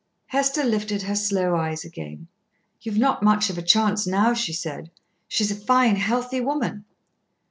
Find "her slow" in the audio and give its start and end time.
1.03-1.55